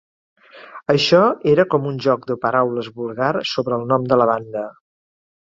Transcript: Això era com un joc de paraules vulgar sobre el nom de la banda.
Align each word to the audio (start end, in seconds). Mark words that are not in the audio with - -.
Això 0.93 1.19
era 1.51 1.65
com 1.73 1.85
un 1.89 1.99
joc 2.05 2.25
de 2.31 2.37
paraules 2.47 2.91
vulgar 2.97 3.29
sobre 3.53 3.79
el 3.83 3.87
nom 3.93 4.09
de 4.15 4.19
la 4.25 4.29
banda. 4.33 4.67